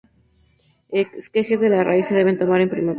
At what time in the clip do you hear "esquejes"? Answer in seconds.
0.91-1.59